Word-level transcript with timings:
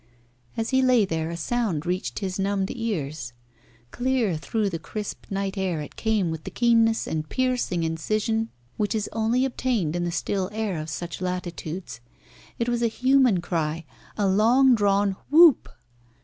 As 0.57 0.71
he 0.71 0.81
lay 0.81 1.05
there 1.05 1.29
a 1.29 1.37
sound 1.37 1.85
reached 1.85 2.17
his 2.17 2.39
numbed 2.39 2.71
ears. 2.71 3.33
Clear 3.91 4.35
through 4.35 4.71
the 4.71 4.79
crisp 4.79 5.29
night 5.29 5.59
air 5.59 5.79
it 5.79 5.95
came 5.95 6.31
with 6.31 6.43
the 6.43 6.49
keenness 6.49 7.05
and 7.05 7.29
piercing 7.29 7.83
incision 7.83 8.49
which 8.77 8.95
is 8.95 9.07
only 9.13 9.45
obtained 9.45 9.95
in 9.95 10.03
the 10.03 10.11
still 10.11 10.49
air 10.51 10.79
of 10.79 10.89
such 10.89 11.21
latitudes. 11.21 11.99
It 12.57 12.67
was 12.67 12.81
a 12.81 12.87
human 12.87 13.41
cry: 13.41 13.85
a 14.17 14.27
long 14.27 14.73
drawn 14.73 15.17
"whoop." 15.29 15.69